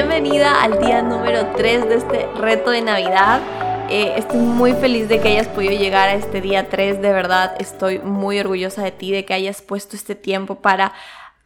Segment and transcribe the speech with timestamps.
[0.00, 3.42] bienvenida al día número 3 de este reto de Navidad.
[3.90, 7.54] Eh, estoy muy feliz de que hayas podido llegar a este día 3, de verdad
[7.58, 10.94] estoy muy orgullosa de ti, de que hayas puesto este tiempo para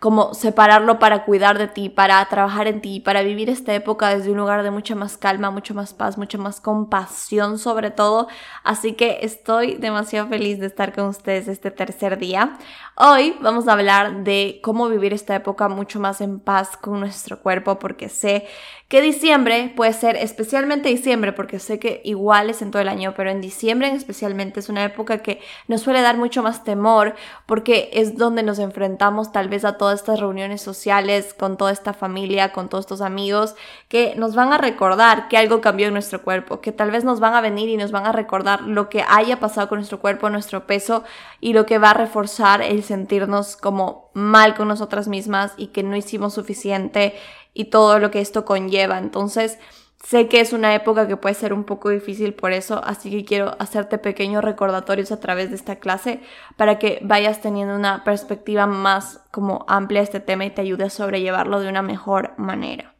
[0.04, 4.30] como separarlo para cuidar de ti, para trabajar en ti, para vivir esta época desde
[4.30, 8.28] un lugar de mucha más calma, mucho más paz, mucha más compasión sobre todo.
[8.64, 12.58] Así que estoy demasiado feliz de estar con ustedes este tercer día.
[12.96, 17.40] Hoy vamos a hablar de cómo vivir esta época mucho más en paz con nuestro
[17.40, 18.46] cuerpo porque sé
[18.94, 23.12] que diciembre puede ser especialmente diciembre porque sé que igual es en todo el año,
[23.16, 27.90] pero en diciembre especialmente es una época que nos suele dar mucho más temor porque
[27.92, 32.52] es donde nos enfrentamos tal vez a todas estas reuniones sociales, con toda esta familia,
[32.52, 33.56] con todos estos amigos,
[33.88, 37.18] que nos van a recordar que algo cambió en nuestro cuerpo, que tal vez nos
[37.18, 40.30] van a venir y nos van a recordar lo que haya pasado con nuestro cuerpo,
[40.30, 41.02] nuestro peso
[41.40, 45.82] y lo que va a reforzar el sentirnos como mal con nosotras mismas y que
[45.82, 47.16] no hicimos suficiente
[47.54, 48.98] y todo lo que esto conlleva.
[48.98, 49.58] Entonces,
[50.04, 53.24] Sé que es una época que puede ser un poco difícil por eso, así que
[53.24, 56.20] quiero hacerte pequeños recordatorios a través de esta clase
[56.58, 60.90] para que vayas teniendo una perspectiva más como amplia este tema y te ayude a
[60.90, 62.94] sobrellevarlo de una mejor manera.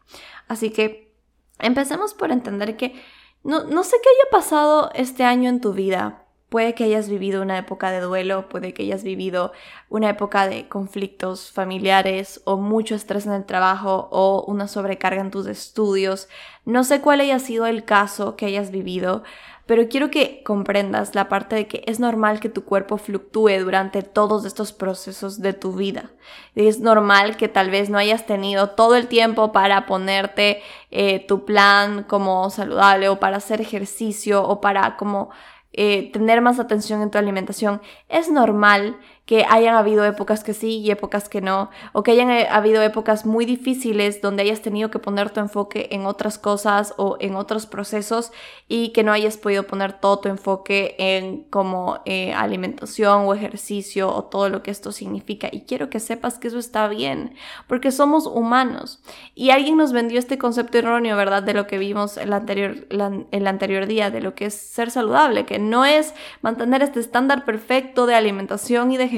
[0.49, 1.15] Así que
[1.59, 2.99] empecemos por entender que
[3.43, 6.24] no, no sé qué haya pasado este año en tu vida,
[6.55, 9.51] Puede que hayas vivido una época de duelo, puede que hayas vivido
[9.89, 15.33] una época de conflictos familiares o mucho estrés en el trabajo o una sobrecarga en
[15.33, 16.29] tus estudios.
[16.65, 19.25] No sé cuál haya sido el caso que hayas vivido,
[19.67, 24.03] pero quiero que comprendas la parte de que es normal que tu cuerpo fluctúe durante
[24.03, 26.13] todos estos procesos de tu vida.
[26.55, 31.45] Es normal que tal vez no hayas tenido todo el tiempo para ponerte eh, tu
[31.47, 35.31] plan como saludable o para hacer ejercicio o para como
[35.77, 37.81] eh, tener más atención en tu alimentación.
[38.09, 42.31] Es normal que hayan habido épocas que sí y épocas que no, o que hayan
[42.31, 46.93] eh, habido épocas muy difíciles donde hayas tenido que poner tu enfoque en otras cosas
[46.99, 48.33] o en otros procesos
[48.69, 54.15] y que no hayas podido poner todo tu enfoque en como eh, alimentación o ejercicio
[54.15, 55.49] o todo lo que esto significa.
[55.51, 57.35] Y quiero que sepas que eso está bien,
[57.67, 59.03] porque somos humanos.
[59.35, 61.43] Y alguien nos vendió este concepto erróneo, ¿verdad?
[61.43, 65.47] De lo que vimos el anterior, el anterior día, de lo que es ser saludable,
[65.47, 69.14] que no es mantener este estándar perfecto de alimentación y de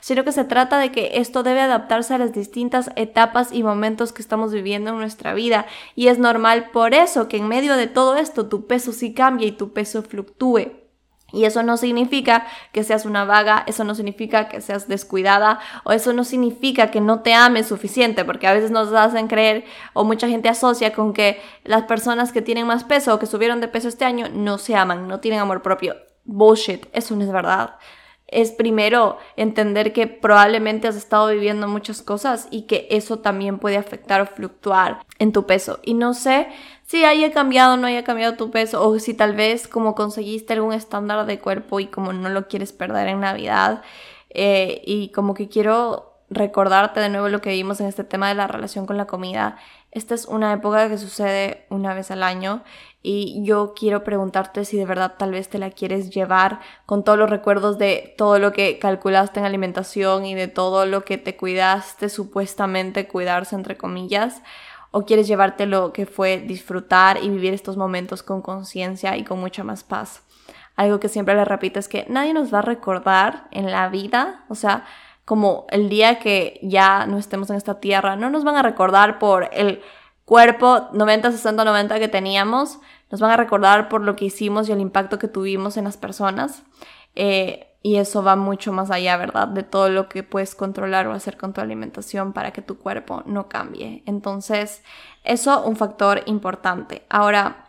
[0.00, 4.12] sino que se trata de que esto debe adaptarse a las distintas etapas y momentos
[4.12, 5.66] que estamos viviendo en nuestra vida.
[5.94, 9.46] Y es normal por eso que en medio de todo esto tu peso sí cambia
[9.46, 10.80] y tu peso fluctúe.
[11.32, 15.92] Y eso no significa que seas una vaga, eso no significa que seas descuidada o
[15.92, 20.04] eso no significa que no te ames suficiente, porque a veces nos hacen creer o
[20.04, 23.68] mucha gente asocia con que las personas que tienen más peso o que subieron de
[23.68, 25.94] peso este año no se aman, no tienen amor propio.
[26.24, 27.76] Bullshit, eso no es verdad
[28.30, 33.76] es primero entender que probablemente has estado viviendo muchas cosas y que eso también puede
[33.76, 35.80] afectar o fluctuar en tu peso.
[35.82, 36.48] Y no sé
[36.86, 40.52] si haya cambiado o no haya cambiado tu peso o si tal vez como conseguiste
[40.52, 43.82] algún estándar de cuerpo y como no lo quieres perder en Navidad
[44.30, 48.34] eh, y como que quiero recordarte de nuevo lo que vimos en este tema de
[48.34, 49.56] la relación con la comida.
[49.90, 52.62] Esta es una época que sucede una vez al año
[53.02, 57.18] y yo quiero preguntarte si de verdad tal vez te la quieres llevar con todos
[57.18, 61.36] los recuerdos de todo lo que calculaste en alimentación y de todo lo que te
[61.36, 64.42] cuidaste supuestamente cuidarse entre comillas
[64.92, 69.40] o quieres llevarte lo que fue disfrutar y vivir estos momentos con conciencia y con
[69.40, 70.22] mucha más paz.
[70.76, 74.44] Algo que siempre le repito es que nadie nos va a recordar en la vida,
[74.48, 74.84] o sea,
[75.30, 79.20] como el día que ya no estemos en esta tierra, no nos van a recordar
[79.20, 79.80] por el
[80.24, 82.80] cuerpo 90, 60, 90 que teníamos,
[83.12, 85.96] nos van a recordar por lo que hicimos y el impacto que tuvimos en las
[85.96, 86.64] personas.
[87.14, 89.46] Eh, y eso va mucho más allá, ¿verdad?
[89.46, 93.22] De todo lo que puedes controlar o hacer con tu alimentación para que tu cuerpo
[93.24, 94.02] no cambie.
[94.06, 94.82] Entonces,
[95.22, 97.06] eso un factor importante.
[97.08, 97.68] Ahora,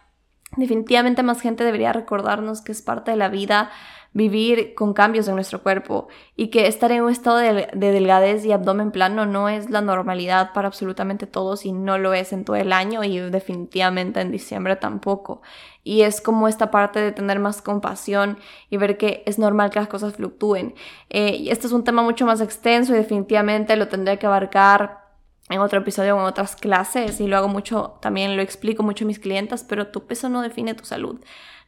[0.57, 3.69] definitivamente más gente debería recordarnos que es parte de la vida
[4.13, 8.51] vivir con cambios en nuestro cuerpo y que estar en un estado de, delgadez y
[8.51, 12.57] abdomen plano no es la normalidad para absolutamente todos y no lo es en todo
[12.57, 15.41] el año y definitivamente en diciembre tampoco.
[15.83, 18.37] Y es como esta parte de tener más compasión
[18.69, 20.75] y ver que es normal que las cosas fluctúen.
[21.09, 25.01] Eh, este es un tema mucho más extenso y definitivamente lo tendré que abarcar
[25.49, 29.05] en otro episodio o en otras clases y lo hago mucho, también lo explico mucho
[29.05, 31.19] a mis clientas, pero tu peso no define tu salud.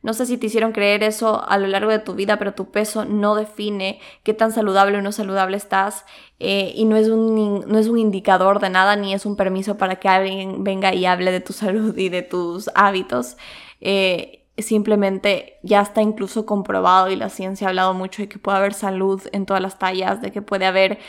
[0.04, 2.72] No sé si te hicieron creer eso a lo largo de tu vida, pero tu
[2.72, 6.06] peso no define qué tan saludable o no saludable estás
[6.40, 9.78] eh, y no es, un, no es un indicador de nada ni es un permiso
[9.78, 13.38] para que alguien venga y hable de tu salud y de tus hábitos.
[13.82, 18.60] Eh, simplemente ya está incluso comprobado y la ciencia ha hablado mucho de que puede
[18.60, 21.00] haber salud en todas las tallas, de que puede haber,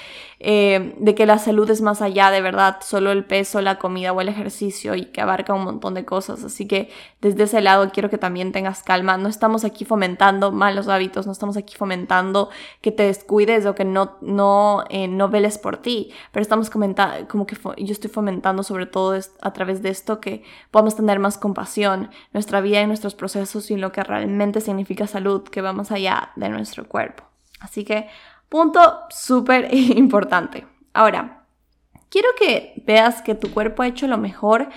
[0.41, 4.15] eh, de que la salud es más allá de verdad, solo el peso, la comida
[4.15, 6.43] o el ejercicio y que abarca un montón de cosas.
[6.43, 6.89] Así que
[7.21, 9.19] desde ese lado quiero que también tengas calma.
[9.19, 12.49] No estamos aquí fomentando malos hábitos, no estamos aquí fomentando
[12.81, 17.29] que te descuides o que no, no, eh, no veles por ti, pero estamos comentando,
[17.29, 21.37] como que yo estoy fomentando sobre todo a través de esto que podamos tener más
[21.37, 25.73] compasión, nuestra vida y nuestros procesos eso sin lo que realmente significa salud, que va
[25.73, 27.25] más allá de nuestro cuerpo.
[27.61, 28.09] Así que,
[28.49, 30.67] punto súper importante.
[30.93, 31.45] Ahora,
[32.11, 34.69] quiero que veas que tu cuerpo ha hecho lo mejor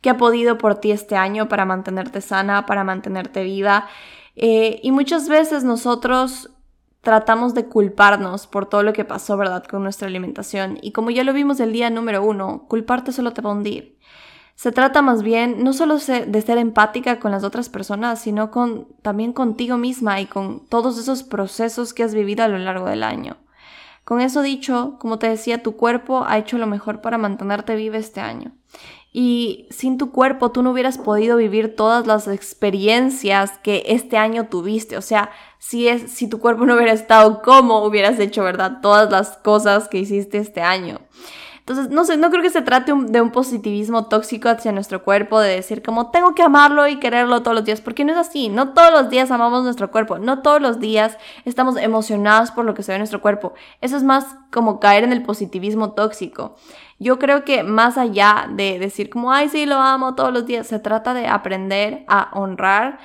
[0.00, 3.88] que ha podido por ti este año para mantenerte sana, para mantenerte viva.
[4.36, 6.50] Eh, y muchas veces nosotros
[7.02, 10.78] tratamos de culparnos por todo lo que pasó, ¿verdad?, con nuestra alimentación.
[10.82, 13.98] Y como ya lo vimos el día número uno, culparte solo te va a hundir.
[14.60, 18.50] Se trata más bien no solo de ser empática con las otras personas, sino
[19.00, 23.02] también contigo misma y con todos esos procesos que has vivido a lo largo del
[23.02, 23.38] año.
[24.04, 27.96] Con eso dicho, como te decía, tu cuerpo ha hecho lo mejor para mantenerte viva
[27.96, 28.52] este año.
[29.14, 34.48] Y sin tu cuerpo tú no hubieras podido vivir todas las experiencias que este año
[34.48, 34.98] tuviste.
[34.98, 38.80] O sea, si, es, si tu cuerpo no hubiera estado, ¿cómo hubieras hecho, verdad?
[38.82, 40.98] Todas las cosas que hiciste este año.
[41.60, 45.38] Entonces, no sé, no creo que se trate de un positivismo tóxico hacia nuestro cuerpo,
[45.38, 48.48] de decir como tengo que amarlo y quererlo todos los días, porque no es así,
[48.48, 52.74] no todos los días amamos nuestro cuerpo, no todos los días estamos emocionados por lo
[52.74, 53.54] que se ve en nuestro cuerpo.
[53.80, 56.56] Eso es más como caer en el positivismo tóxico.
[56.98, 60.66] Yo creo que más allá de decir como, ay, sí, lo amo todos los días,
[60.66, 62.98] se trata de aprender a honrar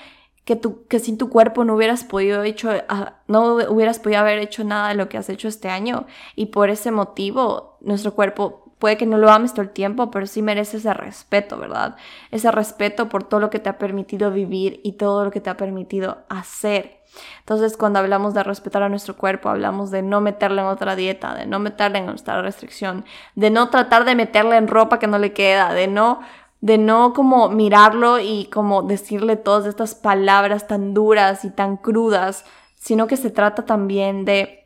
[0.46, 4.40] que, tú, que sin tu cuerpo no hubieras podido hecho, ah, no hubieras podido haber
[4.40, 6.06] hecho nada de lo que has hecho este año.
[6.36, 10.28] Y por ese motivo, nuestro cuerpo puede que no lo ames todo el tiempo, pero
[10.28, 11.96] sí merece ese respeto, ¿verdad?
[12.30, 15.50] Ese respeto por todo lo que te ha permitido vivir y todo lo que te
[15.50, 17.02] ha permitido hacer.
[17.40, 21.34] Entonces, cuando hablamos de respetar a nuestro cuerpo, hablamos de no meterle en otra dieta,
[21.34, 23.06] de no meterle en otra restricción,
[23.36, 26.20] de no tratar de meterle en ropa que no le queda, de no
[26.62, 32.46] de no como mirarlo y como decirle todas estas palabras tan duras y tan crudas,
[32.76, 34.66] sino que se trata también de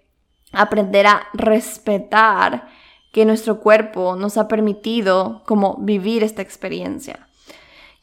[0.51, 2.68] aprender a respetar
[3.12, 7.27] que nuestro cuerpo nos ha permitido como vivir esta experiencia.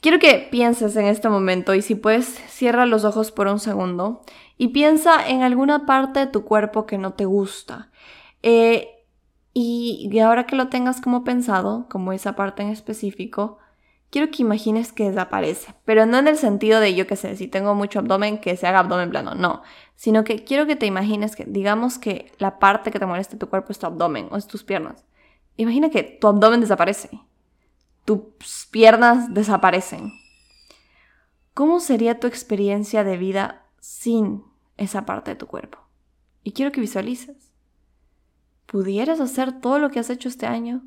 [0.01, 4.23] Quiero que pienses en este momento y si puedes cierra los ojos por un segundo
[4.59, 7.91] y piensa en alguna parte de tu cuerpo que no te gusta.
[8.43, 8.89] Eh,
[9.53, 13.59] y, y ahora que lo tengas como pensado, como esa parte en específico,
[14.17, 17.49] quiero que imagines que desaparece, pero no en el sentido de yo que sé, si
[17.49, 19.63] tengo mucho abdomen, que se haga abdomen plano, no,
[19.95, 23.51] sino que quiero que te imagines que, digamos que la parte que te molesta tu
[23.51, 25.05] cuerpo es tu abdomen o es tus piernas.
[25.59, 27.11] Imagina que tu abdomen desaparece,
[28.07, 30.15] tus piernas desaparecen.
[31.53, 34.45] ¿Cómo sería tu experiencia de vida sin
[34.79, 35.77] esa parte de tu cuerpo?
[36.43, 37.53] Y quiero que visualices.
[38.65, 40.85] ¿Pudieras hacer todo lo que has hecho este año?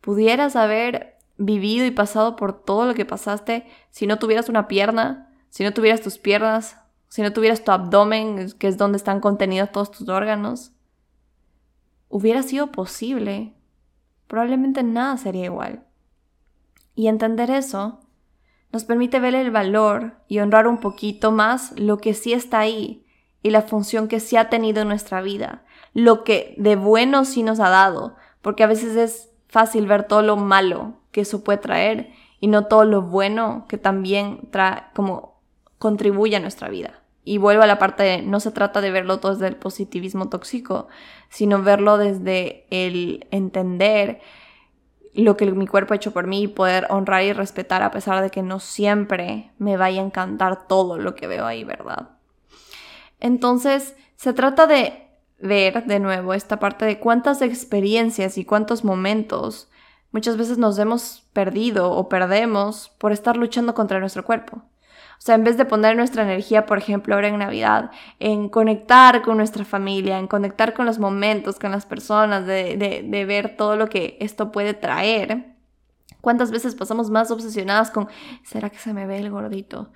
[0.00, 5.30] ¿Pudieras haber vivido y pasado por todo lo que pasaste si no tuvieras una pierna,
[5.50, 6.78] si no tuvieras tus piernas,
[7.08, 10.72] si no tuvieras tu abdomen, que es donde están contenidos todos tus órganos,
[12.08, 13.54] hubiera sido posible.
[14.26, 15.84] Probablemente nada sería igual.
[16.94, 18.00] Y entender eso
[18.72, 23.06] nos permite ver el valor y honrar un poquito más lo que sí está ahí
[23.42, 27.42] y la función que sí ha tenido en nuestra vida, lo que de bueno sí
[27.42, 31.58] nos ha dado, porque a veces es fácil ver todo lo malo que eso puede
[31.58, 35.40] traer y no todo lo bueno que también trae, como
[35.78, 37.04] contribuye a nuestra vida.
[37.22, 40.28] Y vuelvo a la parte de, no se trata de verlo todo desde el positivismo
[40.28, 40.88] tóxico,
[41.30, 44.20] sino verlo desde el entender
[45.14, 48.20] lo que mi cuerpo ha hecho por mí y poder honrar y respetar a pesar
[48.20, 52.08] de que no siempre me vaya a encantar todo lo que veo ahí, ¿verdad?
[53.20, 55.06] Entonces, se trata de
[55.38, 59.70] ver de nuevo esta parte de cuántas experiencias y cuántos momentos
[60.14, 64.58] Muchas veces nos hemos perdido o perdemos por estar luchando contra nuestro cuerpo.
[64.58, 67.90] O sea, en vez de poner nuestra energía, por ejemplo, ahora en Navidad,
[68.20, 73.24] en conectar con nuestra familia, en conectar con los momentos, con las personas, de, de
[73.24, 75.54] ver todo lo que esto puede traer,
[76.24, 78.08] ¿Cuántas veces pasamos más obsesionadas con,
[78.44, 79.92] ¿será que se me ve el gordito?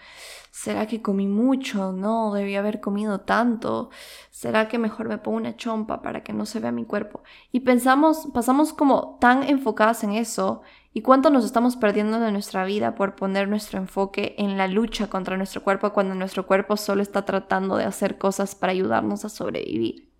[0.60, 1.92] ¿Será que comí mucho?
[1.92, 3.90] No, debí haber comido tanto.
[4.32, 7.22] ¿Será que mejor me pongo una chompa para que no se vea mi cuerpo?
[7.52, 10.62] Y pensamos, pasamos como tan enfocadas en eso
[10.92, 15.08] y cuánto nos estamos perdiendo de nuestra vida por poner nuestro enfoque en la lucha
[15.08, 19.28] contra nuestro cuerpo cuando nuestro cuerpo solo está tratando de hacer cosas para ayudarnos a
[19.28, 20.10] sobrevivir.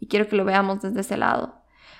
[0.00, 1.58] Y quiero que lo veamos desde ese lado.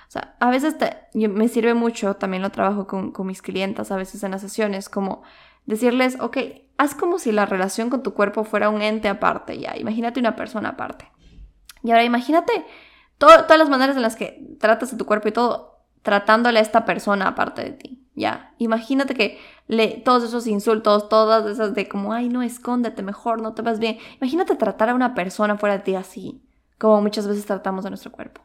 [0.09, 0.75] O sea, a veces
[1.13, 5.21] me sirve mucho, también lo trabajo con, mis clientas, a veces en las sesiones, como
[5.69, 6.37] decirles, ok,
[6.77, 10.35] haz como si la relación con tu cuerpo fuera un ente aparte, ya, imagínate una
[10.35, 11.09] persona aparte.
[11.83, 12.65] Y ahora imagínate
[13.17, 16.85] todas las maneras en las que tratas a tu cuerpo y todo, tratándole a esta
[16.85, 18.55] persona aparte de ti, ya.
[18.57, 23.53] Imagínate que le, todos esos insultos, todas esas de como, ay, no, escóndete mejor, no
[23.53, 23.99] te vas bien.
[24.19, 26.41] Imagínate tratar a una persona fuera de ti así,
[26.79, 28.41] como muchas veces tratamos a nuestro cuerpo.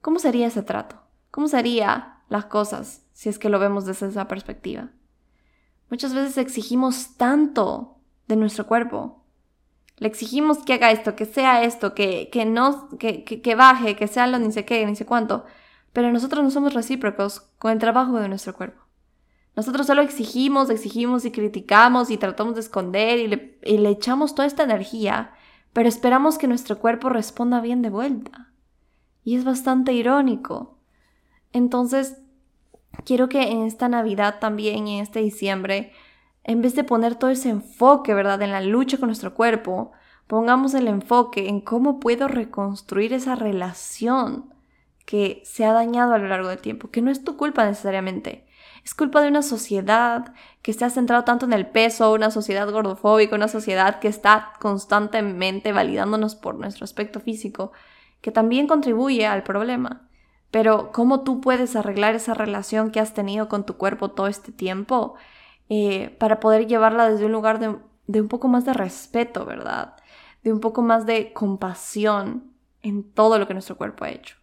[0.00, 0.96] ¿Cómo sería ese trato?
[1.30, 4.90] ¿Cómo serían las cosas si es que lo vemos desde esa perspectiva?
[5.90, 9.24] Muchas veces exigimos tanto de nuestro cuerpo.
[9.96, 14.06] Le exigimos que haga esto, que sea esto, que, que no, que, que, baje, que
[14.06, 15.44] sea lo ni sé qué, ni sé cuánto.
[15.92, 18.82] Pero nosotros no somos recíprocos con el trabajo de nuestro cuerpo.
[19.56, 24.36] Nosotros solo exigimos, exigimos y criticamos y tratamos de esconder y le, y le echamos
[24.36, 25.32] toda esta energía,
[25.72, 28.52] pero esperamos que nuestro cuerpo responda bien de vuelta.
[29.24, 30.78] Y es bastante irónico.
[31.52, 32.18] Entonces,
[33.04, 35.92] quiero que en esta Navidad también y en este diciembre,
[36.44, 39.92] en vez de poner todo ese enfoque, ¿verdad?, en la lucha con nuestro cuerpo,
[40.26, 44.52] pongamos el enfoque en cómo puedo reconstruir esa relación
[45.06, 48.46] que se ha dañado a lo largo del tiempo, que no es tu culpa necesariamente.
[48.84, 52.70] Es culpa de una sociedad que se ha centrado tanto en el peso, una sociedad
[52.70, 57.72] gordofóbica, una sociedad que está constantemente validándonos por nuestro aspecto físico,
[58.20, 60.07] que también contribuye al problema.
[60.50, 64.52] Pero ¿cómo tú puedes arreglar esa relación que has tenido con tu cuerpo todo este
[64.52, 65.14] tiempo
[65.68, 67.76] eh, para poder llevarla desde un lugar de,
[68.06, 69.96] de un poco más de respeto, ¿verdad?
[70.42, 72.52] De un poco más de compasión
[72.82, 74.36] en todo lo que nuestro cuerpo ha hecho.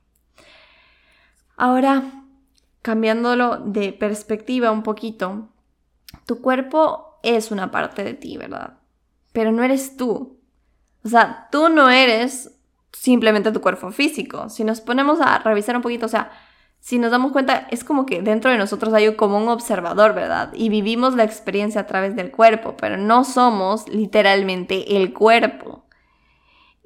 [1.57, 2.03] Ahora,
[2.81, 5.49] cambiándolo de perspectiva un poquito,
[6.25, 8.77] tu cuerpo es una parte de ti, ¿verdad?
[9.31, 10.39] Pero no eres tú.
[11.03, 12.54] O sea, tú no eres
[12.95, 14.49] simplemente tu cuerpo físico.
[14.49, 16.31] Si nos ponemos a revisar un poquito, o sea,
[16.79, 20.53] si nos damos cuenta, es como que dentro de nosotros hay como un observador, ¿verdad?
[20.53, 25.85] Y vivimos la experiencia a través del cuerpo, pero no somos literalmente el cuerpo.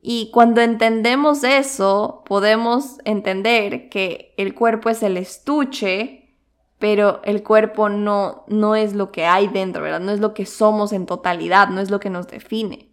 [0.01, 6.38] Y cuando entendemos eso, podemos entender que el cuerpo es el estuche,
[6.80, 10.00] pero el cuerpo no, no es lo que hay dentro, ¿verdad?
[10.00, 12.89] No es lo que somos en totalidad, no es lo que nos define.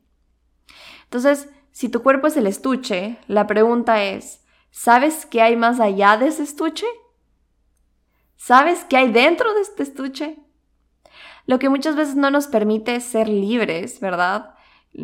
[1.05, 6.17] Entonces, si tu cuerpo es el estuche, la pregunta es, ¿sabes qué hay más allá
[6.17, 6.87] de ese estuche?
[8.35, 10.39] ¿Sabes qué hay dentro de este estuche?
[11.45, 14.55] Lo que muchas veces no nos permite ser libres, ¿verdad?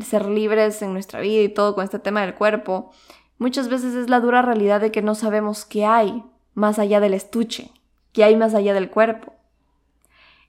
[0.00, 2.90] Ser libres en nuestra vida y todo con este tema del cuerpo,
[3.36, 6.24] muchas veces es la dura realidad de que no sabemos qué hay
[6.54, 7.70] más allá del estuche,
[8.14, 9.34] qué hay más allá del cuerpo.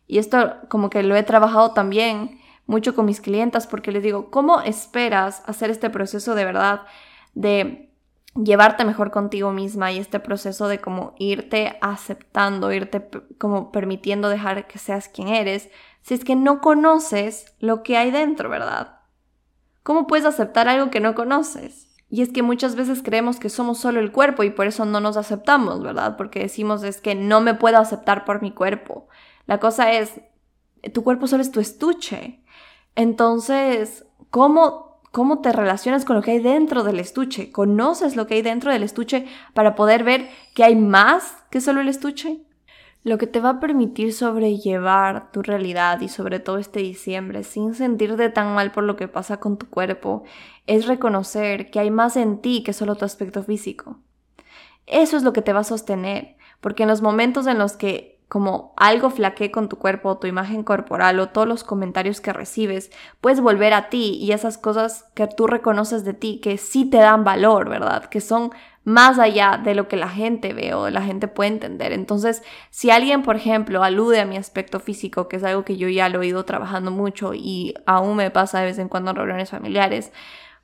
[0.08, 4.32] Y esto como que lo he trabajado también mucho con mis clientas porque les digo,
[4.32, 6.82] ¿cómo esperas hacer este proceso de verdad
[7.34, 7.89] de
[8.36, 14.67] llevarte mejor contigo misma y este proceso de como irte aceptando, irte como permitiendo dejar
[14.67, 15.70] que seas quien eres,
[16.01, 19.00] si es que no conoces lo que hay dentro, ¿verdad?
[19.84, 21.89] ¿Cómo puedes aceptar algo que no conoces?
[22.10, 25.00] Y es que muchas veces creemos que somos solo el cuerpo y por eso no
[25.00, 26.15] nos aceptamos, ¿verdad?
[26.15, 29.08] Porque decimos es que no me puedo aceptar por mi cuerpo.
[29.46, 30.22] La cosa es,
[30.93, 32.42] tu cuerpo solo es tu estuche.
[32.95, 37.51] Entonces, ¿cómo, ¿cómo te relacionas con lo que hay dentro del estuche?
[37.51, 41.81] ¿Conoces lo que hay dentro del estuche para poder ver que hay más que solo
[41.81, 42.41] el estuche?
[43.03, 47.73] Lo que te va a permitir sobrellevar tu realidad y sobre todo este diciembre sin
[47.73, 50.23] sentirte tan mal por lo que pasa con tu cuerpo
[50.67, 53.97] es reconocer que hay más en ti que solo tu aspecto físico.
[54.85, 58.12] Eso es lo que te va a sostener, porque en los momentos en los que
[58.33, 62.89] como algo flaquee con tu cuerpo, tu imagen corporal o todos los comentarios que recibes,
[63.21, 66.97] puedes volver a ti y esas cosas que tú reconoces de ti que sí te
[66.97, 68.05] dan valor, ¿verdad?
[68.05, 68.49] Que son
[68.85, 71.91] más allá de lo que la gente ve o la gente puede entender.
[71.91, 75.87] Entonces, si alguien, por ejemplo, alude a mi aspecto físico, que es algo que yo
[75.87, 79.17] ya lo he ido trabajando mucho y aún me pasa de vez en cuando en
[79.17, 80.11] reuniones familiares,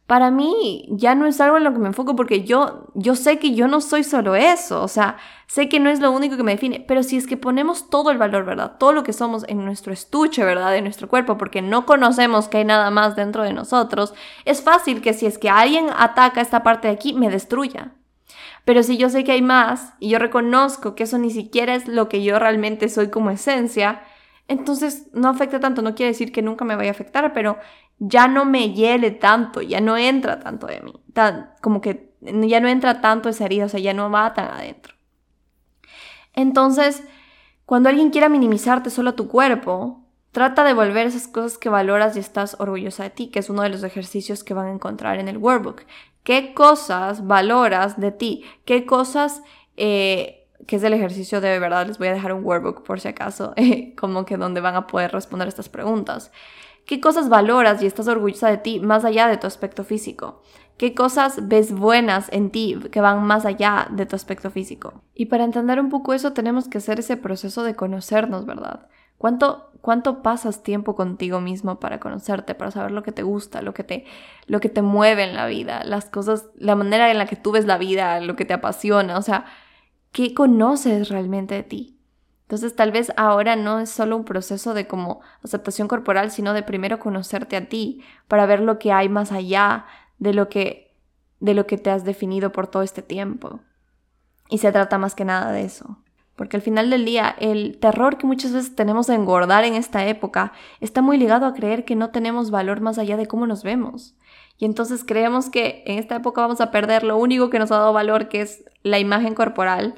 [0.09, 3.37] para mí ya no es algo en lo que me enfoco porque yo, yo sé
[3.37, 6.41] que yo no soy solo eso, o sea, sé que no es lo único que
[6.41, 8.77] me define, pero si es que ponemos todo el valor, ¿verdad?
[8.79, 10.75] Todo lo que somos en nuestro estuche, ¿verdad?
[10.75, 15.01] En nuestro cuerpo, porque no conocemos que hay nada más dentro de nosotros, es fácil
[15.01, 17.93] que si es que alguien ataca esta parte de aquí, me destruya.
[18.65, 21.87] Pero si yo sé que hay más y yo reconozco que eso ni siquiera es
[21.87, 24.01] lo que yo realmente soy como esencia,
[24.49, 27.57] entonces no afecta tanto, no quiere decir que nunca me vaya a afectar, pero
[27.99, 32.59] ya no me hiele tanto, ya no entra tanto de mí, tan, como que ya
[32.59, 34.95] no entra tanto esa herida, o sea, ya no va tan adentro.
[36.33, 37.03] Entonces,
[37.65, 42.19] cuando alguien quiera minimizarte solo tu cuerpo, trata de volver esas cosas que valoras y
[42.19, 45.27] estás orgullosa de ti, que es uno de los ejercicios que van a encontrar en
[45.27, 45.83] el workbook.
[46.23, 48.43] ¿Qué cosas valoras de ti?
[48.65, 49.43] ¿Qué cosas
[49.77, 53.07] eh, que es el ejercicio de verdad, les voy a dejar un workbook por si
[53.07, 53.53] acaso,
[53.97, 56.31] como que donde van a poder responder estas preguntas.
[56.85, 60.41] ¿Qué cosas valoras y estás orgullosa de ti más allá de tu aspecto físico?
[60.77, 65.03] ¿Qué cosas ves buenas en ti que van más allá de tu aspecto físico?
[65.13, 68.87] Y para entender un poco eso tenemos que hacer ese proceso de conocernos, ¿verdad?
[69.17, 73.73] ¿Cuánto, cuánto pasas tiempo contigo mismo para conocerte, para saber lo que te gusta, lo
[73.73, 74.05] que te,
[74.47, 77.51] lo que te mueve en la vida, las cosas, la manera en la que tú
[77.51, 79.17] ves la vida, lo que te apasiona?
[79.17, 79.45] O sea,
[80.11, 81.99] ¿qué conoces realmente de ti?
[82.43, 86.63] Entonces tal vez ahora no es solo un proceso de como aceptación corporal, sino de
[86.63, 89.85] primero conocerte a ti para ver lo que hay más allá
[90.17, 90.89] de lo que
[91.39, 93.61] de lo que te has definido por todo este tiempo.
[94.49, 95.99] Y se trata más que nada de eso.
[96.35, 100.07] Porque al final del día, el terror que muchas veces tenemos de engordar en esta
[100.07, 103.61] época está muy ligado a creer que no tenemos valor más allá de cómo nos
[103.63, 104.15] vemos.
[104.59, 107.77] Y entonces creemos que en esta época vamos a perder lo único que nos ha
[107.77, 109.95] dado valor, que es la imagen corporal,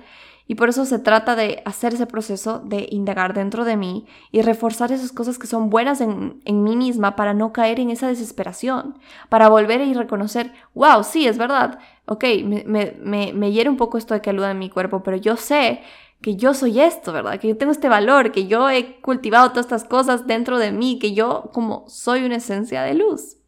[0.47, 4.41] y por eso se trata de hacer ese proceso de indagar dentro de mí y
[4.41, 8.99] reforzar esas cosas que son buenas en, mí misma para no caer en esa desesperación,
[9.29, 12.65] para volver y reconocer, wow, sí, es verdad, ok, me,
[12.99, 15.81] me, me, hiere un poco esto de aluda en mi cuerpo, pero yo sé
[16.21, 17.39] que yo soy esto, ¿verdad?
[17.39, 20.99] Que yo tengo este valor, que yo he cultivado todas estas cosas dentro de mí,
[20.99, 23.40] que yo como soy una esencia de luz.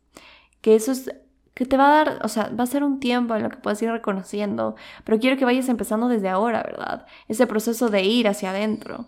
[0.64, 1.12] Que eso es
[1.54, 3.58] que te va a dar, o sea, va a ser un tiempo en lo que
[3.58, 7.06] puedes ir reconociendo, pero quiero que vayas empezando desde ahora, ¿verdad?
[7.28, 9.06] Ese proceso de ir hacia adentro.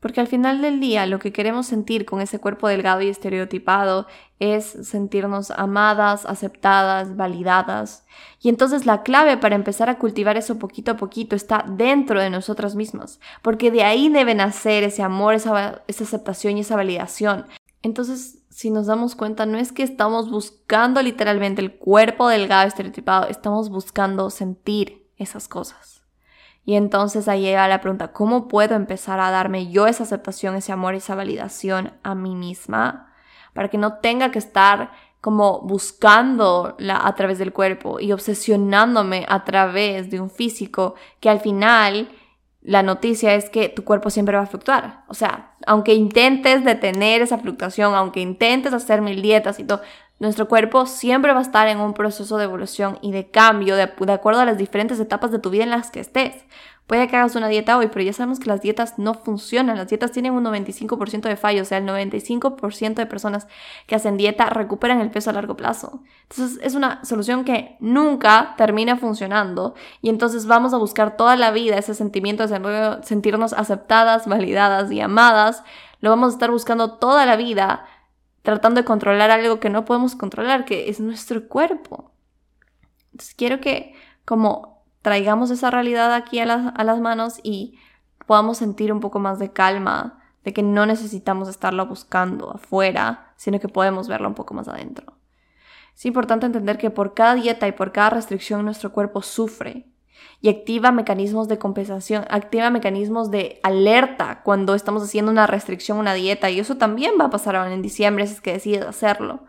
[0.00, 4.06] Porque al final del día lo que queremos sentir con ese cuerpo delgado y estereotipado
[4.38, 8.04] es sentirnos amadas, aceptadas, validadas.
[8.38, 12.28] Y entonces la clave para empezar a cultivar eso poquito a poquito está dentro de
[12.28, 17.46] nosotras mismas, porque de ahí debe nacer ese amor, esa, esa aceptación y esa validación.
[17.80, 23.26] Entonces si nos damos cuenta, no es que estamos buscando literalmente el cuerpo delgado estereotipado,
[23.26, 26.04] estamos buscando sentir esas cosas.
[26.64, 30.70] Y entonces ahí llega la pregunta, ¿cómo puedo empezar a darme yo esa aceptación, ese
[30.70, 33.12] amor, esa validación a mí misma?
[33.54, 39.42] Para que no tenga que estar como buscando a través del cuerpo y obsesionándome a
[39.42, 42.08] través de un físico que al final
[42.64, 45.04] la noticia es que tu cuerpo siempre va a fluctuar.
[45.08, 49.82] O sea, aunque intentes detener esa fluctuación, aunque intentes hacer mil dietas y todo,
[50.18, 53.82] nuestro cuerpo siempre va a estar en un proceso de evolución y de cambio de,
[53.82, 56.34] acuerdo a las diferentes etapas de tu vida en las que estés.
[56.86, 59.78] Puede que hagas una dieta hoy, pero ya sabemos que las dietas no funcionan.
[59.78, 63.46] Las dietas tienen un 95% de fallo, o sea, el 95% de personas
[63.86, 66.02] que hacen dieta recuperan el peso a largo plazo.
[66.28, 71.52] Entonces es una solución que nunca termina funcionando y entonces vamos a buscar toda la
[71.52, 75.64] vida ese sentimiento de sentirnos aceptadas, validadas y amadas.
[76.00, 77.86] Lo vamos a estar buscando toda la vida
[78.42, 82.10] tratando de controlar algo que no podemos controlar, que es nuestro cuerpo.
[83.12, 83.94] Entonces quiero que
[84.26, 84.73] como
[85.04, 87.78] traigamos esa realidad aquí a las, manos y
[88.26, 93.60] podamos sentir un poco más de calma, de que no necesitamos estarlo buscando afuera, sino
[93.60, 95.18] que podemos verlo un poco más adentro.
[95.94, 99.86] Es importante entender que por cada dieta y por cada restricción nuestro cuerpo sufre
[100.40, 106.14] y activa mecanismos de compensación, activa mecanismos de alerta cuando estamos haciendo una restricción, una
[106.14, 109.44] dieta, y eso también va a pasar en diciembre si es que decides hacerlo.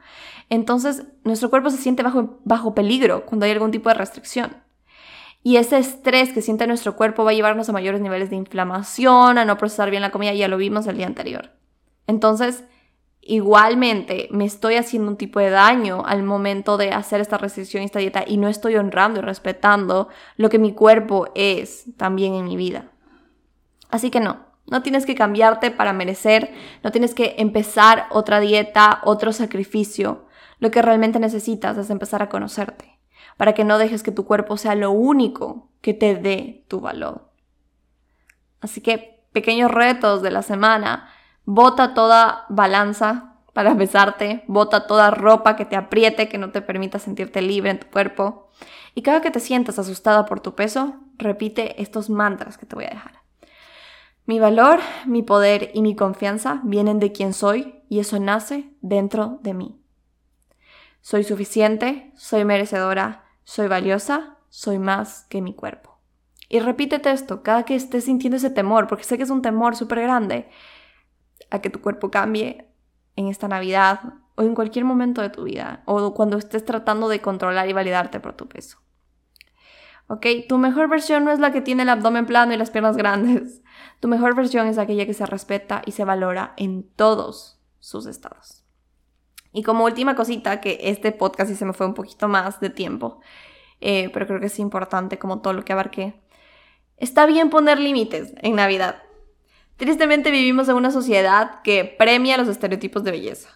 [0.50, 4.65] Entonces, nuestro cuerpo se siente bajo, bajo peligro cuando hay algún tipo de restricción.
[5.46, 9.38] Y ese estrés que siente nuestro cuerpo va a llevarnos a mayores niveles de inflamación,
[9.38, 11.52] a no procesar bien la comida, ya lo vimos el día anterior.
[12.08, 12.64] Entonces,
[13.22, 17.86] igualmente me estoy haciendo un tipo de daño al momento de hacer esta restricción y
[17.86, 22.46] esta dieta y no estoy honrando y respetando lo que mi cuerpo es también en
[22.46, 22.90] mi vida.
[23.92, 29.00] Así que no, no tienes que cambiarte para merecer, no tienes que empezar otra dieta,
[29.04, 30.26] otro sacrificio.
[30.58, 32.95] Lo que realmente necesitas es empezar a conocerte
[33.38, 37.30] para que no dejes que tu cuerpo sea lo único que te dé tu valor.
[38.62, 41.10] Así que pequeños retos de la semana,
[41.44, 47.00] bota toda balanza para besarte, bota toda ropa que te apriete, que no te permita
[47.00, 48.50] sentirte libre en tu cuerpo.
[48.96, 52.86] Y cada que te sientas asustada por tu peso, repite estos mantras que te voy
[52.86, 53.22] a dejar.
[54.26, 59.40] Mi valor, mi poder y mi confianza vienen de quien soy y eso nace dentro
[59.42, 59.80] de mí.
[61.02, 65.98] Soy suficiente, soy merecedora, soy valiosa, soy más que mi cuerpo.
[66.50, 69.76] Y repítete esto cada que estés sintiendo ese temor, porque sé que es un temor
[69.76, 70.50] súper grande,
[71.50, 72.70] a que tu cuerpo cambie
[73.16, 74.02] en esta Navidad
[74.36, 78.20] o en cualquier momento de tu vida, o cuando estés tratando de controlar y validarte
[78.20, 78.80] por tu peso.
[80.08, 80.26] ¿Ok?
[80.50, 83.62] Tu mejor versión no es la que tiene el abdomen plano y las piernas grandes.
[84.00, 88.65] Tu mejor versión es aquella que se respeta y se valora en todos sus estados.
[89.56, 92.70] Y como última cosita, que este podcast sí se me fue un poquito más de
[92.70, 93.22] tiempo,
[93.80, 96.22] eh, pero creo que es importante como todo lo que abarqué.
[96.98, 99.04] Está bien poner límites en Navidad.
[99.78, 103.48] Tristemente vivimos en una sociedad que premia los estereotipos de belleza.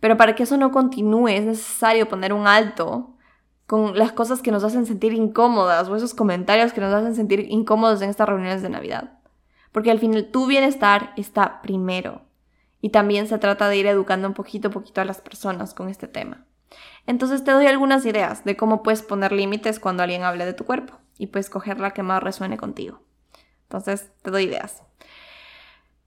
[0.00, 3.14] Pero para que eso no continúe es necesario poner un alto
[3.66, 7.40] con las cosas que nos hacen sentir incómodas o esos comentarios que nos hacen sentir
[7.50, 9.18] incómodos en estas reuniones de Navidad.
[9.72, 12.27] Porque al final tu bienestar está primero.
[12.80, 15.88] Y también se trata de ir educando un poquito a poquito a las personas con
[15.88, 16.46] este tema.
[17.06, 20.64] Entonces te doy algunas ideas de cómo puedes poner límites cuando alguien hable de tu
[20.64, 23.00] cuerpo y puedes coger la que más resuene contigo.
[23.62, 24.82] Entonces te doy ideas.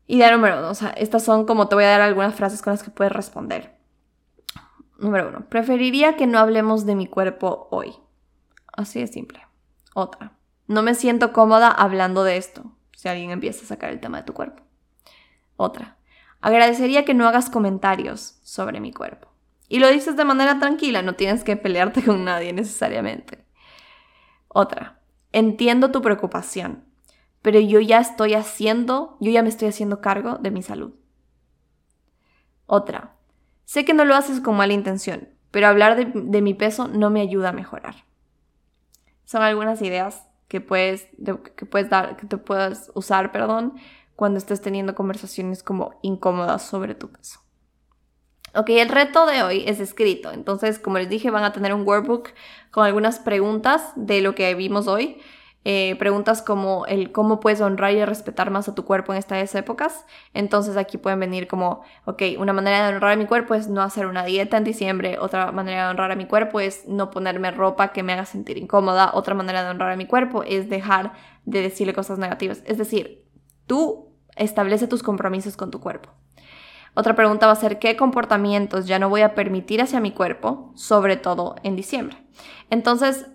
[0.08, 2.72] Idea número uno, o sea, estas son como te voy a dar algunas frases con
[2.74, 3.78] las que puedes responder.
[4.98, 7.96] Número uno, preferiría que no hablemos de mi cuerpo hoy.
[8.74, 9.46] Así de simple.
[9.94, 10.34] Otra,
[10.68, 12.64] no me siento cómoda hablando de esto,
[12.96, 14.64] si alguien empieza a sacar el tema de tu cuerpo.
[15.58, 15.98] Otra,
[16.42, 19.30] agradecería que no hagas comentarios sobre mi cuerpo.
[19.70, 23.46] Y lo dices de manera tranquila, no tienes que pelearte con nadie necesariamente.
[24.48, 25.00] Otra,
[25.32, 26.84] entiendo tu preocupación,
[27.42, 30.94] pero yo ya estoy haciendo, yo ya me estoy haciendo cargo de mi salud.
[32.66, 33.16] Otra,
[33.64, 37.22] sé que no lo haces con mala intención, pero hablar de, mi peso no me
[37.22, 37.96] ayuda a mejorar.
[39.26, 41.08] Son algunas ideas que puedes,
[41.56, 43.76] que puedes dar, que te puedas usar, perdón,
[44.16, 47.40] cuando estés teniendo conversaciones como incómodas sobre tu peso.
[48.54, 50.32] Ok, el reto de hoy es escrito.
[50.32, 52.30] Entonces, como les dije, van a tener un workbook
[52.70, 55.22] con algunas preguntas de lo que vimos hoy.
[55.64, 59.54] Eh, preguntas como el cómo puedes honrar y respetar más a tu cuerpo en estas
[59.56, 60.06] épocas.
[60.34, 63.82] Entonces aquí pueden venir como, ok, una manera de honrar a mi cuerpo es no
[63.84, 67.52] hacer una dieta en diciembre, otra manera de honrar a mi cuerpo es no ponerme
[67.52, 71.14] ropa que me haga sentir incómoda, otra manera de honrar a mi cuerpo es dejar
[71.46, 72.64] de decirle cosas negativas.
[72.66, 73.24] Es decir,
[73.72, 76.10] tú establece tus compromisos con tu cuerpo.
[76.94, 80.74] Otra pregunta va a ser qué comportamientos ya no voy a permitir hacia mi cuerpo,
[80.76, 82.18] sobre todo en diciembre.
[82.70, 83.28] Entonces,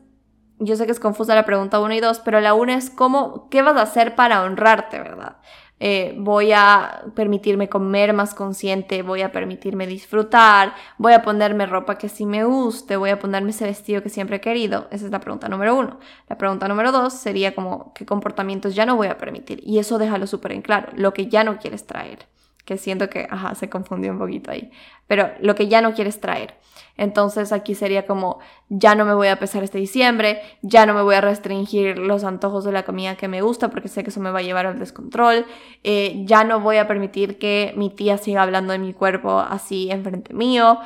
[0.59, 3.49] yo sé que es confusa la pregunta 1 y 2, pero la 1 es cómo,
[3.49, 5.39] qué vas a hacer para honrarte, ¿verdad?
[5.79, 11.99] Eh, voy a permitirme comer más consciente, voy a permitirme disfrutar, voy a ponerme ropa
[11.99, 14.89] que sí me guste, voy a ponerme ese vestido que siempre he querido.
[14.91, 15.99] Esa es la pregunta número uno.
[16.29, 19.61] La pregunta número dos sería como qué comportamientos ya no voy a permitir.
[19.65, 22.27] Y eso déjalo súper en claro, lo que ya no quieres traer
[22.67, 24.71] que siento que, ajá, se confundió un poquito ahí,
[25.07, 26.59] pero lo que ya no quieres traer.
[26.97, 31.03] Entonces aquí sería como, ya no me voy a pesar este diciembre, ya no me
[31.03, 34.21] voy a restringir los antojos de la comida que me gusta porque sé que eso
[34.21, 35.47] me va a llevar al descontrol,
[35.85, 39.91] eh, ya no voy a permitir que mi tía siga hablando de mi cuerpo así
[39.91, 40.81] enfrente mío,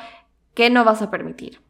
[0.53, 1.61] ¿qué no vas a permitir?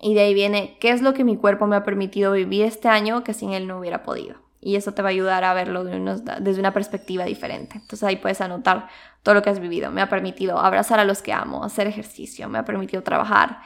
[0.00, 2.88] Y de ahí viene, ¿qué es lo que mi cuerpo me ha permitido vivir este
[2.88, 4.43] año que sin él no hubiera podido?
[4.64, 7.74] Y eso te va a ayudar a verlo desde una perspectiva diferente.
[7.74, 8.88] Entonces ahí puedes anotar
[9.22, 9.90] todo lo que has vivido.
[9.90, 13.58] Me ha permitido abrazar a los que amo, hacer ejercicio, me ha permitido trabajar.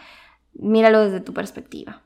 [0.54, 2.02] Míralo desde tu perspectiva.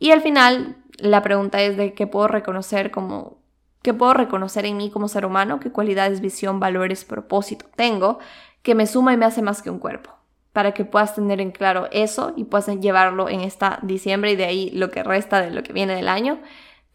[0.00, 3.38] Y al final, la pregunta es de qué puedo reconocer como
[3.82, 8.18] qué puedo reconocer en mí como ser humano, qué cualidades, visión, valores, propósito tengo
[8.62, 10.10] que me suma y me hace más que un cuerpo
[10.52, 14.46] para que puedas tener en claro eso y puedas llevarlo en esta diciembre y de
[14.46, 16.40] ahí lo que resta de lo que viene del año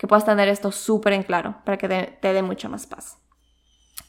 [0.02, 3.20] que puedas tener esto súper en claro para que te, dé mucha más paz.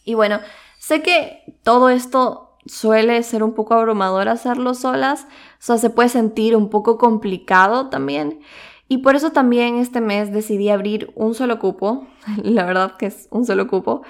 [0.05, 0.41] Y bueno,
[0.79, 5.27] sé que todo esto suele ser un poco abrumador hacerlo solas, o
[5.59, 8.41] sea, se puede sentir un poco complicado también.
[8.89, 12.07] Y por eso también este mes decidí abrir un solo cupo,
[12.43, 14.01] la verdad que es un solo cupo,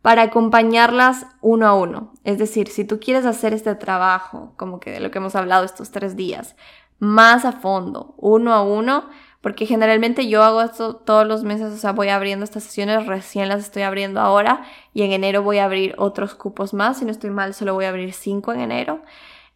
[0.00, 2.12] para acompañarlas uno a uno.
[2.22, 5.64] Es decir, si tú quieres hacer este trabajo, como que de lo que hemos hablado
[5.64, 6.54] estos tres días,
[7.00, 9.08] más a fondo, uno a uno,
[9.42, 13.48] porque generalmente yo hago esto todos los meses, o sea, voy abriendo estas sesiones, recién
[13.48, 17.10] las estoy abriendo ahora y en enero voy a abrir otros cupos más, si no
[17.10, 19.02] estoy mal, solo voy a abrir cinco en enero.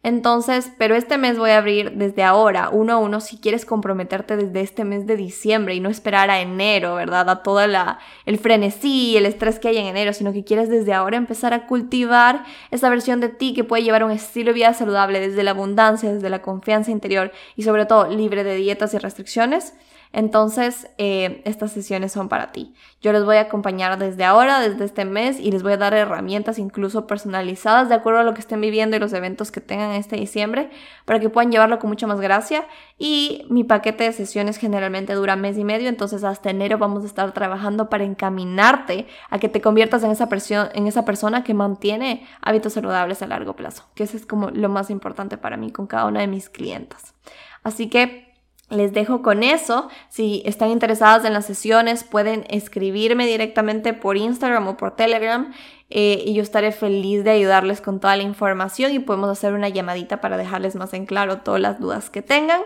[0.07, 4.37] Entonces, pero este mes voy a abrir desde ahora, uno a uno, si quieres comprometerte
[4.37, 7.29] desde este mes de diciembre y no esperar a enero, ¿verdad?
[7.29, 11.17] A todo el frenesí, el estrés que hay en enero, sino que quieres desde ahora
[11.17, 15.19] empezar a cultivar esa versión de ti que puede llevar un estilo de vida saludable
[15.19, 19.73] desde la abundancia, desde la confianza interior y sobre todo libre de dietas y restricciones.
[20.17, 22.73] Entonces, eh, estas sesiones son para ti.
[23.01, 25.93] Yo les voy a acompañar desde ahora, desde este mes, y les voy a dar
[25.93, 29.91] herramientas incluso personalizadas de acuerdo a lo que estén viviendo y los eventos que tengan
[29.91, 30.71] este diciembre,
[31.05, 32.65] para que puedan llevarlo con mucha más gracia.
[32.97, 37.05] Y mi paquete de sesiones generalmente dura mes y medio, entonces hasta enero vamos a
[37.05, 40.27] estar trabajando para encaminarte a que te conviertas en esa,
[40.73, 44.67] en esa persona que mantiene hábitos saludables a largo plazo, que eso es como lo
[44.67, 47.13] más importante para mí con cada una de mis clientas.
[47.61, 48.26] Así que
[48.69, 49.89] les dejo con eso.
[50.09, 55.53] Si están interesadas en las sesiones, pueden escribirme directamente por Instagram o por Telegram
[55.89, 59.69] eh, y yo estaré feliz de ayudarles con toda la información y podemos hacer una
[59.69, 62.61] llamadita para dejarles más en claro todas las dudas que tengan.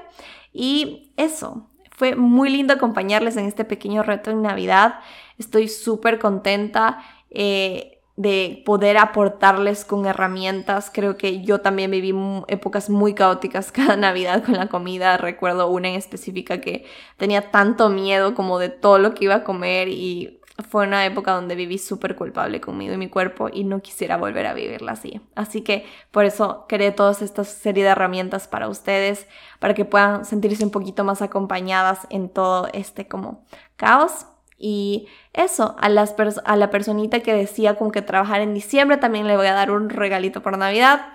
[0.51, 4.95] Y eso, fue muy lindo acompañarles en este pequeño reto en Navidad.
[5.37, 7.03] Estoy súper contenta.
[7.29, 10.91] Eh, de poder aportarles con herramientas.
[10.93, 12.13] Creo que yo también viví
[12.47, 15.17] épocas muy caóticas cada Navidad con la comida.
[15.17, 16.85] Recuerdo una en específica que
[17.17, 21.31] tenía tanto miedo como de todo lo que iba a comer y fue una época
[21.31, 25.21] donde viví súper culpable conmigo y mi cuerpo y no quisiera volver a vivirla así.
[25.35, 29.27] Así que por eso creé toda esta serie de herramientas para ustedes,
[29.59, 33.43] para que puedan sentirse un poquito más acompañadas en todo este como
[33.75, 34.25] caos
[34.61, 39.47] y eso, a, la personita que decía como que trabajar en diciembre también le voy
[39.47, 41.13] a dar un regalito por Navidad.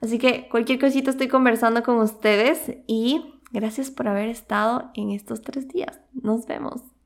[0.00, 5.42] Así que cualquier cosita estoy conversando con ustedes y gracias por haber estado en estos
[5.42, 6.00] tres días.
[6.12, 6.97] Nos vemos.